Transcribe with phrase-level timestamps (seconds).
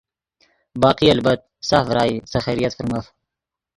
[0.83, 1.39] باقی البت
[1.69, 3.05] ساف ڤرائی سے خیریت فرمف۔